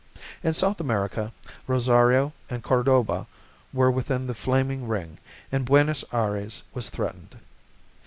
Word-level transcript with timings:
In 0.41 0.55
South 0.55 0.81
America, 0.81 1.31
Rosario 1.67 2.33
and 2.49 2.63
Cordoba 2.63 3.27
were 3.71 3.91
within 3.91 4.25
the 4.25 4.33
flaming 4.33 4.87
ring 4.87 5.19
and 5.51 5.63
Buenos 5.63 6.03
Aires 6.11 6.63
was 6.73 6.89
threatened. 6.89 7.37